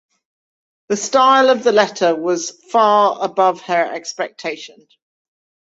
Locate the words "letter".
1.71-2.15